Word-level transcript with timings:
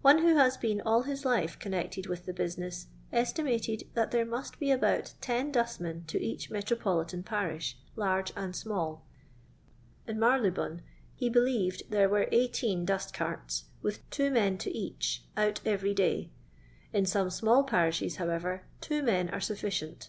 One 0.00 0.18
who 0.22 0.34
has 0.34 0.56
been 0.56 0.80
all 0.80 1.02
his 1.02 1.24
life 1.24 1.56
connected 1.56 2.06
with 2.08 2.26
the 2.26 2.32
business 2.32 2.88
estimated 3.12 3.84
that 3.94 4.10
there 4.10 4.26
must 4.26 4.58
be 4.58 4.72
about 4.72 5.14
ten 5.20 5.52
dustmen 5.52 6.02
to 6.08 6.20
each 6.20 6.50
metropolitan 6.50 7.22
parish, 7.22 7.78
large 7.94 8.32
and 8.34 8.56
small. 8.56 9.06
In 10.04 10.18
Marylebone 10.18 10.82
he 11.14 11.30
believed 11.30 11.88
there 11.92 12.08
were 12.08 12.26
eighteen 12.32 12.84
dustcarts, 12.84 13.66
with 13.82 14.00
two 14.10 14.32
men 14.32 14.58
to 14.58 14.76
each, 14.76 15.22
out 15.36 15.60
every 15.64 15.94
day; 15.94 16.32
in 16.92 17.06
some 17.06 17.30
small 17.30 17.62
parishes, 17.62 18.16
however, 18.16 18.64
two 18.80 19.00
men 19.00 19.28
are 19.28 19.38
sufficient. 19.40 20.08